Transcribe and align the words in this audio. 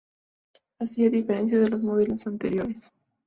Así 0.79 1.05
a 1.05 1.11
diferencia 1.11 1.59
de 1.59 1.69
los 1.69 1.83
modelos 1.83 2.25
anteriores. 2.25 2.91